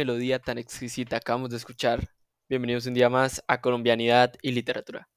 [0.00, 2.08] melodía tan exquisita acabamos de escuchar.
[2.48, 5.10] Bienvenidos un día más a Colombianidad y Literatura.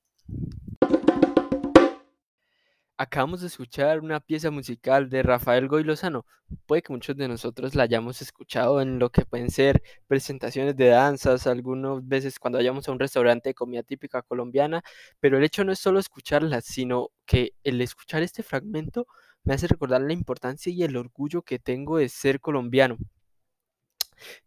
[2.98, 6.26] Acabamos de escuchar una pieza musical de Rafael Goy Lozano.
[6.66, 10.88] Puede que muchos de nosotros la hayamos escuchado en lo que pueden ser presentaciones de
[10.90, 14.84] danzas, algunas veces cuando vayamos a un restaurante de comida típica colombiana,
[15.22, 19.08] pero el hecho no es solo escucharla, sino que el escuchar este fragmento
[19.46, 22.98] me hace recordar la importancia y el orgullo que tengo de ser colombiano.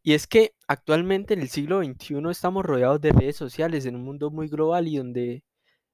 [0.03, 4.05] Y es que actualmente en el siglo XXI estamos rodeados de redes sociales en un
[4.05, 5.45] mundo muy global y donde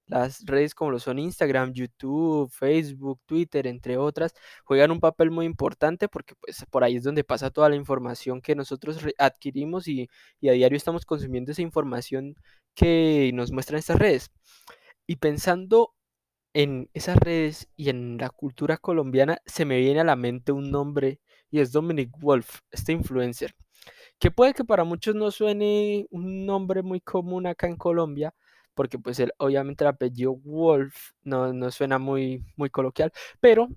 [0.06, 5.46] las redes como lo son Instagram, YouTube, Facebook, Twitter, entre otras, juegan un papel muy
[5.46, 10.08] importante porque pues por ahí es donde pasa toda la información que nosotros adquirimos y,
[10.40, 12.36] y a diario estamos consumiendo esa información
[12.74, 14.30] que nos muestran estas redes.
[15.06, 15.94] Y pensando
[16.54, 20.70] en esas redes y en la cultura colombiana, se me viene a la mente un
[20.70, 21.20] nombre
[21.52, 23.54] y es Dominic Wolf, este influencer,
[24.18, 28.34] que puede que para muchos no suene un nombre muy común acá en Colombia,
[28.74, 33.68] porque pues él, obviamente el apellido Wolf no, no suena muy, muy coloquial, pero,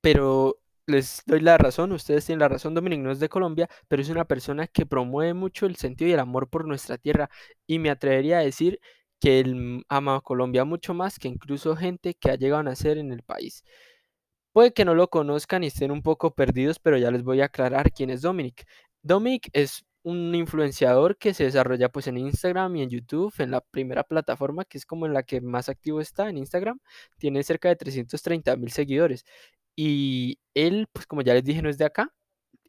[0.00, 4.02] pero les doy la razón, ustedes tienen la razón, Dominic no es de Colombia, pero
[4.02, 7.30] es una persona que promueve mucho el sentido y el amor por nuestra tierra,
[7.66, 8.80] y me atrevería a decir
[9.20, 12.98] que él ama a Colombia mucho más que incluso gente que ha llegado a nacer
[12.98, 13.64] en el país.
[14.52, 17.44] Puede que no lo conozcan y estén un poco perdidos, pero ya les voy a
[17.46, 18.66] aclarar quién es Dominic.
[19.02, 23.60] Dominic es un influenciador que se desarrolla pues en Instagram y en YouTube, en la
[23.60, 26.80] primera plataforma que es como en la que más activo está, en Instagram,
[27.18, 29.24] tiene cerca de 330 mil seguidores.
[29.76, 32.12] Y él, pues como ya les dije, no es de acá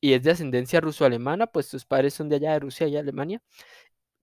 [0.02, 3.42] y es de ascendencia ruso-alemana, pues sus padres son de allá de Rusia y Alemania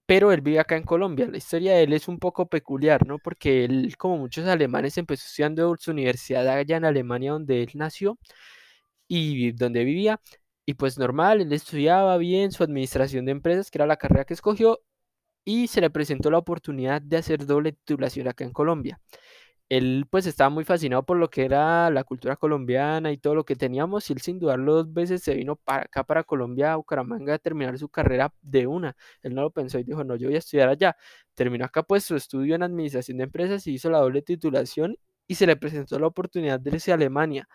[0.08, 1.28] pero él vive acá en Colombia.
[1.28, 3.18] La historia de él es un poco peculiar, ¿no?
[3.18, 8.18] Porque él, como muchos alemanes, empezó estudiando su universidad allá en Alemania, donde él nació
[9.08, 10.20] y donde vivía.
[10.66, 14.34] Y pues normal, él estudiaba bien su administración de empresas, que era la carrera que
[14.34, 14.80] escogió,
[15.44, 19.00] y se le presentó la oportunidad de hacer doble titulación acá en Colombia
[19.68, 23.44] él pues estaba muy fascinado por lo que era la cultura colombiana y todo lo
[23.44, 26.76] que teníamos y él sin dudarlo dos veces se vino para acá para Colombia, a
[26.76, 28.96] Bucaramanga a terminar su carrera de una.
[29.22, 30.96] Él no lo pensó y dijo, no, yo voy a estudiar allá.
[31.34, 34.96] Terminó acá pues su estudio en administración de empresas y hizo la doble titulación
[35.26, 37.46] y se le presentó la oportunidad de irse a Alemania.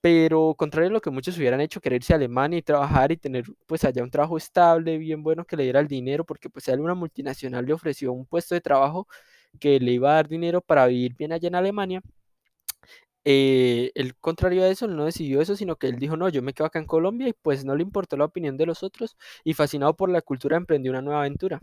[0.00, 3.16] Pero contrario a lo que muchos hubieran hecho, querer irse a Alemania y trabajar y
[3.16, 6.68] tener pues allá un trabajo estable, bien bueno, que le diera el dinero, porque pues
[6.68, 9.08] a él una multinacional le ofreció un puesto de trabajo
[9.60, 12.02] que le iba a dar dinero para vivir bien allá en Alemania.
[13.24, 16.54] Eh, el contrario a eso, no decidió eso, sino que él dijo, no, yo me
[16.54, 19.52] quedo acá en Colombia y pues no le importó la opinión de los otros y
[19.54, 21.58] fascinado por la cultura emprendió una nueva aventura.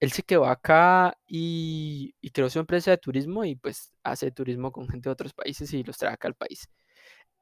[0.00, 4.70] Él se quedó acá y, y creó su empresa de turismo y pues hace turismo
[4.72, 6.68] con gente de otros países y los trae acá al país.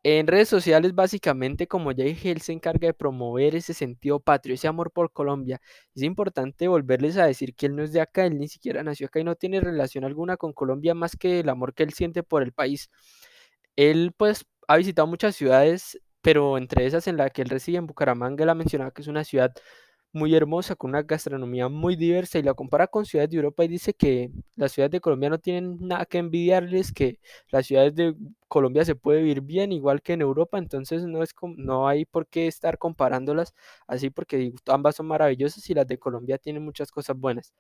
[0.05, 4.55] En redes sociales, básicamente, como ya dije, él se encarga de promover ese sentido patrio,
[4.55, 5.61] ese amor por Colombia.
[5.97, 9.09] Es importante volverles a decir que él no es de acá, él ni siquiera nació
[9.09, 12.23] acá y no tiene relación alguna con Colombia más que el amor que él siente
[12.23, 12.89] por el país.
[13.77, 17.87] Él, pues, ha visitado muchas ciudades, pero entre esas en la que él reside, en
[17.87, 19.53] Bucaramanga, él ha mencionado que es una ciudad
[20.17, 23.69] muy hermosa, con una gastronomía muy diversa y la compara con ciudades de Europa y
[23.69, 28.17] dice que las ciudades de Colombia no tienen nada que envidiarles, que las ciudades de
[28.49, 32.27] Colombia se puede vivir bien igual que en Europa, entonces no, es no hay por
[32.29, 33.55] qué estar comparándolas
[33.87, 37.53] así porque ambas son maravillosas y las de Colombia tienen muchas cosas buenas.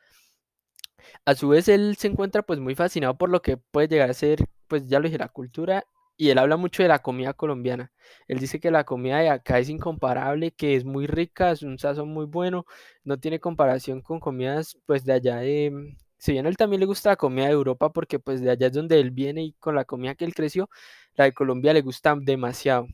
[1.24, 4.14] A su vez, él se encuentra pues muy fascinado por lo que puede llegar a
[4.14, 5.84] ser, pues ya lo dije, la cultura
[6.16, 7.92] y él habla mucho de la comida colombiana.
[8.28, 11.78] Él dice que la comida de acá es incomparable, que es muy rica, es un
[11.78, 12.66] sazón muy bueno,
[13.04, 15.70] no tiene comparación con comidas pues de allá de...
[15.72, 18.68] Mm, si bien él también le gusta la comida de Europa porque pues de allá
[18.68, 20.70] es donde él viene y con la comida que él creció,
[21.14, 22.88] la de Colombia le gusta demasiado.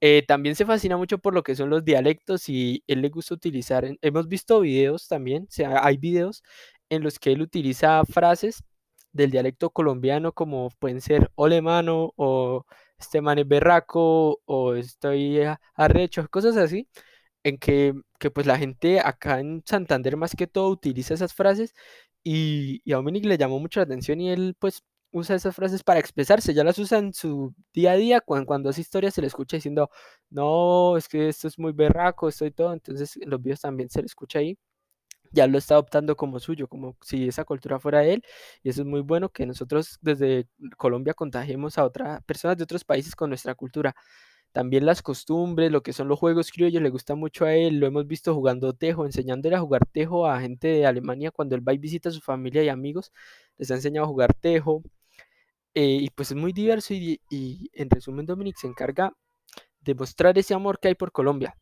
[0.00, 3.34] Eh, también se fascina mucho por lo que son los dialectos y él le gusta
[3.34, 6.42] utilizar, hemos visto videos también, o sea, hay videos
[6.88, 8.64] en los que él utiliza frases
[9.12, 12.64] del dialecto colombiano, como pueden ser ole mano o
[12.98, 15.40] este man es berraco o estoy
[15.74, 16.88] arrecho, cosas así,
[17.44, 21.74] en que, que, pues la gente acá en Santander más que todo utiliza esas frases
[22.22, 25.82] y, y a Dominic le llamó mucho la atención y él pues usa esas frases
[25.82, 29.20] para expresarse, ya las usa en su día a día, cuando, cuando hace historias se
[29.22, 29.90] le escucha diciendo,
[30.30, 34.00] no, es que esto es muy berraco, estoy todo, entonces en los videos también se
[34.00, 34.56] le escucha ahí
[35.32, 38.24] ya lo está adoptando como suyo, como si esa cultura fuera de él.
[38.62, 42.84] Y eso es muy bueno que nosotros desde Colombia contagiemos a otras personas de otros
[42.84, 43.94] países con nuestra cultura.
[44.52, 47.78] También las costumbres, lo que son los juegos criollos, le gusta mucho a él.
[47.80, 51.66] Lo hemos visto jugando tejo, enseñándole a jugar tejo a gente de Alemania cuando él
[51.66, 53.12] va y visita a su familia y amigos.
[53.58, 54.82] Les ha enseñado a jugar tejo.
[55.74, 59.12] Eh, y pues es muy diverso y, y en resumen Dominic se encarga
[59.80, 61.56] de mostrar ese amor que hay por Colombia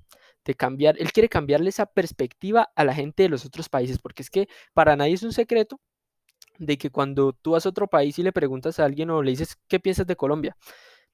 [0.45, 4.23] de cambiar, él quiere cambiarle esa perspectiva a la gente de los otros países, porque
[4.23, 5.81] es que para nadie es un secreto
[6.59, 9.31] de que cuando tú vas a otro país y le preguntas a alguien o le
[9.31, 10.57] dices, ¿qué piensas de Colombia?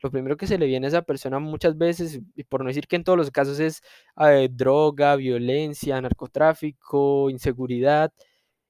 [0.02, 2.86] Lo primero que se le viene a esa persona muchas veces, y por no decir
[2.88, 3.82] que en todos los casos es
[4.20, 8.12] eh, droga, violencia, narcotráfico, inseguridad.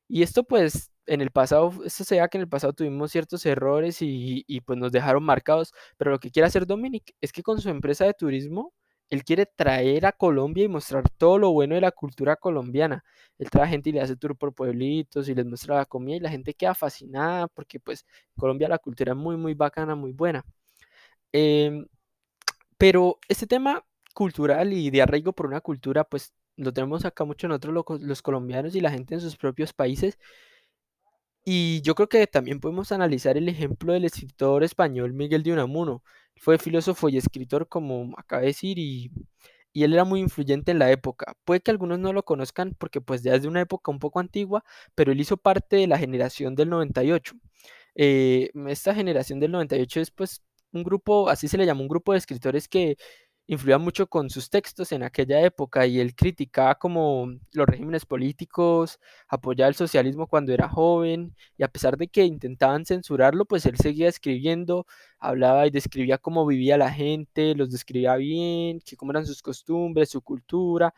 [0.09, 4.03] Y esto pues en el pasado, esto se que en el pasado tuvimos ciertos errores
[4.03, 7.61] y, y, pues nos dejaron marcados, pero lo que quiere hacer Dominic es que con
[7.61, 8.73] su empresa de turismo,
[9.15, 13.05] él quiere traer a Colombia y mostrar todo lo bueno de la cultura colombiana.
[13.39, 16.21] Él trae gente y le hace tour por pueblitos y les muestra la comida y
[16.21, 18.05] la gente queda fascinada porque pues
[18.37, 20.45] Colombia la cultura es muy, muy bacana, muy buena.
[21.33, 21.87] Em,
[22.79, 23.85] pero este tema
[24.15, 28.23] cultural y de arraigo por una cultura, pues lo tenemos acá mucho nosotros los, los
[28.23, 30.19] colombianos y la gente en sus propios países.
[31.45, 36.03] Y yo creo que también podemos analizar el ejemplo del escritor español Miguel de Unamuno.
[36.37, 39.11] Fue filósofo y escritor, como acaba de decir, y,
[39.73, 41.37] y él era muy influyente en la época.
[41.45, 44.21] Puede que algunos no lo conozcan porque pues ya es de una época un poco
[44.21, 44.65] antigua,
[44.95, 47.35] pero él hizo parte de la generación del 98.
[47.97, 50.43] Eh, esta generación del 98 es pues
[50.73, 52.97] un grupo, así se le llama, un grupo de escritores que
[53.47, 58.99] influía mucho con sus textos en aquella época y él criticaba como los regímenes políticos,
[59.29, 63.77] apoyaba el socialismo cuando era joven y a pesar de que intentaban censurarlo, pues él
[63.77, 64.87] seguía escribiendo,
[65.19, 70.11] hablaba y describía cómo vivía la gente, los describía bien, que cómo eran sus costumbres,
[70.11, 70.95] su cultura,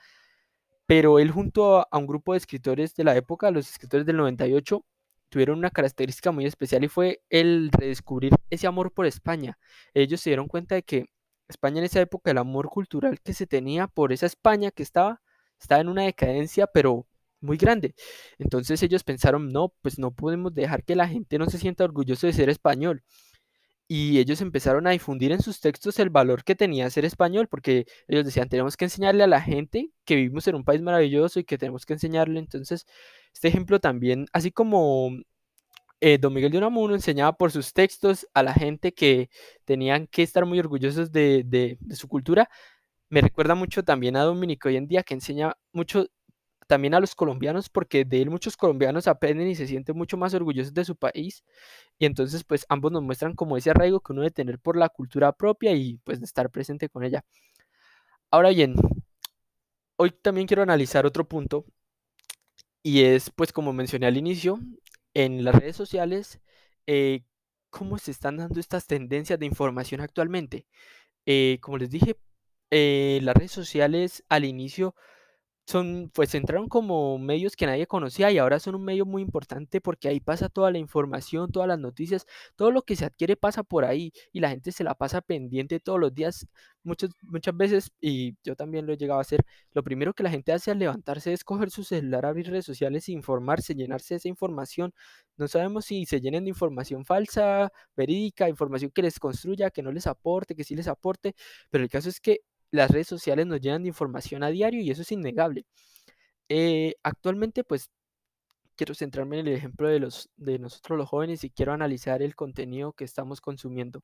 [0.87, 4.85] pero él junto a, un grupo de escritores de la época, los escritores del 98,
[5.29, 9.59] tuvieron una característica muy especial y fue el redescubrir ese amor por España.
[9.95, 11.07] Ellos se dieron cuenta de que
[11.49, 15.23] España en esa época, el amor cultural que se tenía por esa España que estaba,
[15.61, 17.07] estaba en una decadencia, pero
[17.41, 17.95] muy grande.
[18.39, 22.27] Entonces ellos pensaron, no, pues no podemos dejar que la gente no se sienta orgulloso
[22.27, 23.05] de ser español.
[23.89, 27.87] Y ellos empezaron a difundir en sus textos el valor que tenía ser español, porque
[28.09, 31.45] ellos decían, tenemos que enseñarle a la gente que vivimos en un país maravilloso y
[31.45, 32.41] que tenemos que enseñarle.
[32.41, 32.85] Entonces,
[33.33, 35.11] este ejemplo también, así como
[36.07, 39.29] eh, don Miguel de Unamuno enseñaba por sus textos a la gente que
[39.65, 42.49] tenían que estar muy orgullosos de, de, su cultura.
[43.09, 46.07] Me recuerda mucho también a Dominico hoy en día, que enseña mucho
[46.69, 50.33] también a los colombianos, porque de él muchos colombianos aprenden y se sienten mucho más
[50.33, 51.43] orgullosos de su país.
[51.99, 54.89] Y entonces, pues ambos nos muestran como ese arraigo que uno debe tener por la
[54.89, 57.25] cultura propia y pues de estar presente con ella.
[58.31, 58.77] Ahora bien,
[59.97, 61.65] hoy también quiero analizar otro punto
[62.87, 64.61] y es, pues como mencioné al inicio,
[65.17, 66.41] en las redes sociales,
[66.87, 67.23] eh,
[67.71, 70.67] cómo se están dando estas tendencias de información actualmente.
[71.27, 72.17] Eh, como les dije,
[72.71, 74.95] eh, las redes sociales al inicio
[75.67, 79.81] son, pues entraron como medios que nadie conocía y ahora son un medio muy importante
[79.81, 82.25] porque ahí pasa toda la información, todas las noticias,
[82.55, 85.81] todo lo que se adquiere pasa por ahí y la gente se la pasa pendiente
[85.81, 86.47] todos los días,
[86.85, 90.31] muchas, muchas veces, y yo también lo he llegado a hacer, lo primero que la
[90.31, 94.29] gente hace al levantarse es coger su celular, abrir redes sociales, informarse, llenarse de esa
[94.29, 94.93] información.
[95.37, 99.93] No sabemos si se llenen de información falsa, verídica, información que les construya, que no
[99.93, 101.35] les aporte, que sí les aporte,
[101.71, 102.41] pero el caso es que
[102.71, 105.67] las redes sociales nos llenan de información a diario y eso es innegable.
[106.49, 107.91] Eh, actualmente, pues,
[108.77, 112.37] quiero centrarme en el ejemplo de, los, de nosotros los jóvenes y quiero analizar el
[112.37, 114.03] contenido que estamos consumiendo.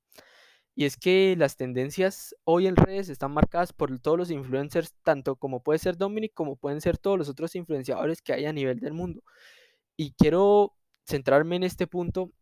[0.74, 5.36] Y es que las tendencias hoy en redes están marcadas por todos los influencers, tanto
[5.36, 8.80] como puede ser Dominic, como pueden ser todos los otros influenciadores que hay a nivel
[8.80, 9.22] del mundo.
[9.96, 10.74] Y quiero
[11.06, 12.32] centrarme en este punto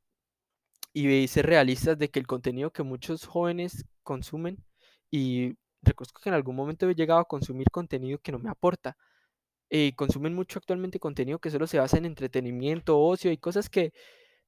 [0.93, 4.65] y ser realistas de que el contenido que muchos jóvenes consumen
[5.11, 8.97] y reconozco que en algún momento he llegado a consumir contenido que no me aporta.
[9.71, 13.93] Eh, consumen mucho actualmente contenido que solo se basa en entretenimiento, ocio y cosas que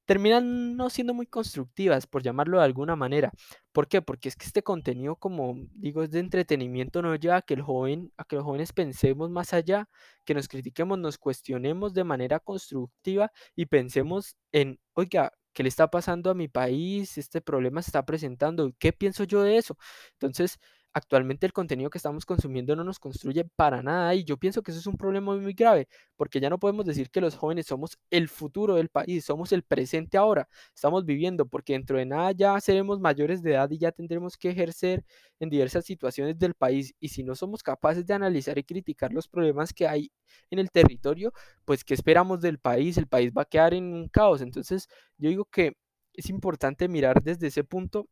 [0.05, 3.33] terminan no siendo muy constructivas, por llamarlo de alguna manera.
[3.73, 4.03] ¿Por qué?
[4.03, 7.63] Porque es que este contenido, como digo, es de entretenimiento, no lleva a que el
[7.63, 9.89] joven, a que los jóvenes pensemos más allá,
[10.25, 15.89] que nos critiquemos, nos cuestionemos de manera constructiva y pensemos en, oiga, ¿qué le está
[15.91, 17.17] pasando a mi país?
[17.19, 19.77] Este problema se está presentando, ¿qué pienso yo de eso?
[20.15, 20.59] Entonces,
[20.95, 24.71] actualmente el contenido que estamos consumiendo no nos construye para nada y yo pienso que
[24.71, 27.99] eso es un problema muy, grave porque ya no podemos decir que los jóvenes somos
[28.11, 32.61] el futuro del país, somos el presente ahora, estamos viviendo porque dentro de nada ya
[32.61, 35.05] seremos mayores de edad y ya tendremos que ejercer
[35.41, 39.29] en diversas situaciones del país y si no somos capaces de analizar y criticar los
[39.29, 40.13] problemas que hay
[40.51, 41.33] en el territorio,
[41.65, 42.97] pues ¿qué esperamos del país?
[42.99, 45.77] El país va a quedar en un caos, entonces yo digo que
[46.15, 48.09] es importante mirar desde ese punto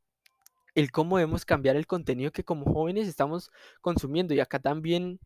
[0.74, 3.50] el cómo debemos cambiar el contenido que como jóvenes estamos
[3.80, 4.34] consumiendo.
[4.34, 5.20] Y acá también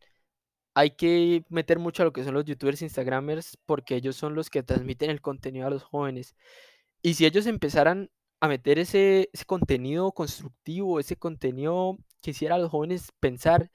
[0.75, 4.49] hay que meter mucho a lo que son los youtubers, instagramers, porque ellos son los
[4.49, 6.35] que transmiten el contenido a los jóvenes.
[7.01, 8.11] Y si ellos empezaran
[8.41, 13.71] a meter ese, contenido constructivo, ese contenido que hiciera a los jóvenes pensar,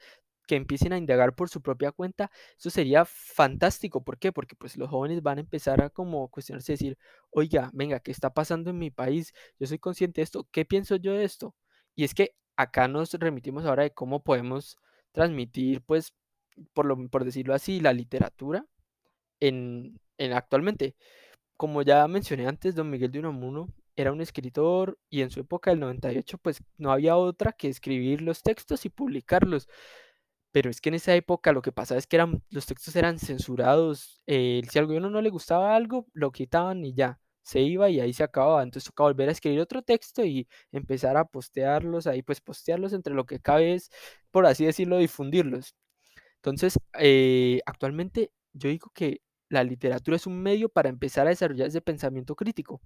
[0.50, 2.28] que empiecen a indagar por su propia cuenta,
[2.58, 4.02] eso sería fantástico.
[4.02, 4.32] ¿Por qué?
[4.32, 6.98] Porque pues los jóvenes van a empezar a como cuestionarse, decir,
[7.30, 9.32] oiga, venga, ¿qué está pasando en mi país?
[9.60, 11.54] Yo soy consciente de esto, ¿qué pienso yo de esto?
[11.94, 14.76] Y es que acá nos remitimos ahora de cómo podemos
[15.12, 16.14] transmitir, pues,
[16.72, 18.66] por, por decirlo así, la literatura
[19.38, 20.96] en, en actualmente.
[21.56, 25.70] Como ya mencioné antes, don Miguel de Unamuno era un escritor y en su época
[25.70, 29.68] del 98 pues no había otra que escribir los textos y publicarlos.
[30.52, 33.18] Pero es que en esa época lo que pasaba es que eran, los textos eran
[33.18, 34.20] censurados.
[34.26, 38.00] eh, si al gobierno no le gustaba algo, lo quitaban y ya, se iba y
[38.00, 38.62] ahí se acababa.
[38.62, 43.14] Entonces tocaba volver a escribir otro texto y empezar a postearlos ahí, pues postearlos entre
[43.14, 43.90] lo que cabe es,
[44.30, 45.74] por así decirlo, difundirlos.
[46.36, 51.68] Entonces, eh, actualmente yo digo que la literatura es un medio para empezar a desarrollar
[51.68, 52.80] ese pensamiento crítico.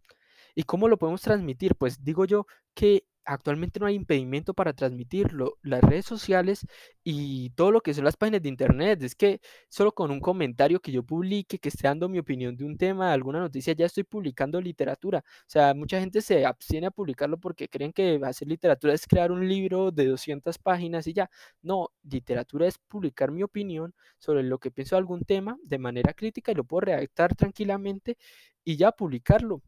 [0.54, 1.76] ¿Y cómo lo podemos transmitir?
[1.76, 5.59] Pues digo yo que actualmente no hay impedimento para transmitirlo.
[5.62, 6.66] Las redes sociales
[7.02, 9.02] y todo lo que son las páginas de internet.
[9.02, 12.64] Es que solo con un comentario que yo publique, que esté dando mi opinión de
[12.64, 15.25] un tema, de alguna noticia, ya estoy publicando literatura.
[15.26, 19.33] O sea, mucha gente se abstiene a publicarlo porque creen que hacer literatura es crear
[19.33, 21.31] un libro de 200 páginas y ya.
[21.62, 26.12] No, literatura es publicar mi opinión sobre lo que pienso de algún tema de manera
[26.14, 28.16] crítica y lo puedo redactar tranquilamente
[28.64, 29.62] y ya publicarlo.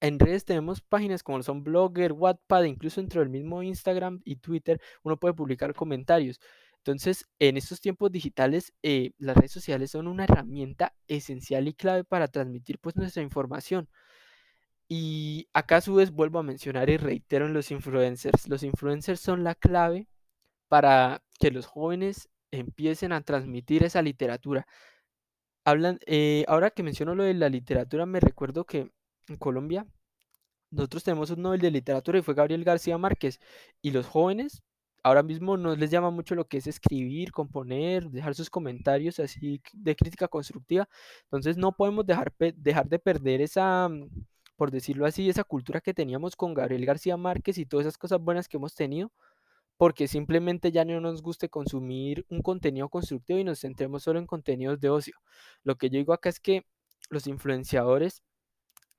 [0.00, 4.80] En redes tenemos páginas como son Blogger, Wattpad, incluso dentro del mismo Instagram y Twitter
[5.02, 6.40] uno puede publicar comentarios.
[6.78, 12.04] Entonces, en estos tiempos digitales, eh, las redes sociales son una herramienta esencial y clave
[12.04, 13.88] para transmitir pues nuestra información.
[14.88, 18.48] Y acá a su vez vuelvo a mencionar y reitero los influencers.
[18.48, 20.08] Los influencers son la clave
[20.68, 24.66] para que los jóvenes empiecen a transmitir esa literatura.
[25.64, 28.90] Hablan, eh, ahora que menciono lo de la literatura, me recuerdo que
[29.28, 29.86] en Colombia
[30.74, 33.40] nosotros tenemos un Nobel de literatura y fue Gabriel García Márquez.
[33.80, 34.62] Y los jóvenes
[35.02, 39.60] ahora mismo no les llama mucho lo que es escribir, componer, dejar sus comentarios así
[39.72, 40.88] de crítica constructiva.
[41.24, 43.88] Entonces no podemos dejar, dejar de perder esa,
[44.56, 48.20] por decirlo así, esa cultura que teníamos con Gabriel García Márquez y todas esas cosas
[48.20, 49.12] buenas que hemos tenido,
[49.76, 54.26] porque simplemente ya no nos guste consumir un contenido constructivo y nos centremos solo en
[54.26, 55.14] contenidos de ocio.
[55.64, 56.66] Lo que yo digo acá es que
[57.10, 58.22] los influenciadores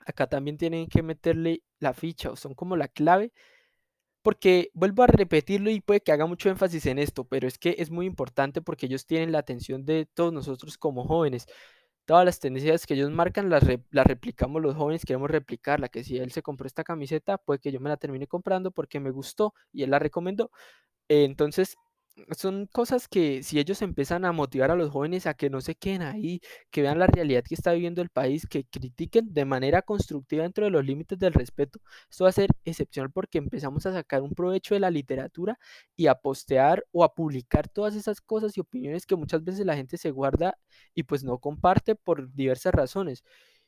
[0.05, 3.31] acá también tienen que meterle la ficha o son como la clave.
[4.23, 7.75] Porque vuelvo a repetirlo y puede que haga mucho énfasis en esto, pero es que
[7.77, 11.45] es muy importante porque ellos tienen la atención de todos nosotros como jóvenes.
[12.05, 16.17] Todas las tendencias que ellos marcan las, las replicamos los jóvenes, queremos replicarla, que si
[16.17, 19.53] él se compró esta camiseta, puede que yo me la termine comprando porque me gustó
[19.71, 20.51] y él la recomendó.
[21.09, 21.75] entonces,
[22.37, 25.75] son cosas que si ellos empiezan a motivar a los jóvenes a que no se
[25.75, 26.39] queden ahí,
[26.71, 30.65] que vean la realidad que está viviendo el país, que critiquen de manera constructiva dentro
[30.65, 31.79] de los límites del respeto,
[32.09, 35.59] esto va a ser excepcional porque empezamos a sacar un provecho de la literatura
[35.95, 39.75] y a postear o a publicar todas esas cosas y opiniones que muchas veces la
[39.75, 40.57] gente se guarda
[40.93, 43.23] y pues no comparte por diversas razones.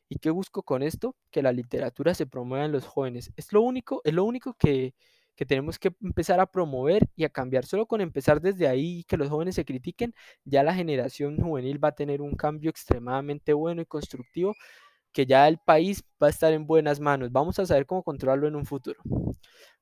[0.10, 1.16] ¿Y qué busco con esto?
[1.32, 3.32] Que la literatura se promueva en los jóvenes.
[3.36, 4.94] Es lo único, es lo único que
[5.38, 7.64] que tenemos que empezar a promover y a cambiar.
[7.64, 10.14] Solo con empezar desde ahí y que los jóvenes se critiquen,
[10.44, 14.56] ya la generación juvenil va a tener un cambio extremadamente bueno y constructivo
[15.14, 17.32] que ya el país va a estar en buenas manos.
[17.32, 19.00] Vamos a saber cómo controlarlo en un futuro.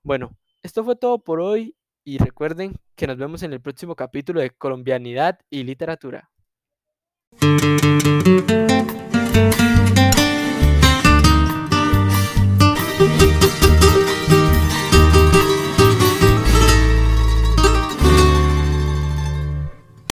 [0.04, 4.42] Bueno, esto fue todo por hoy y recuerden que nos vemos en el próximo capítulo
[4.42, 6.30] de Colombianidad y Literatura.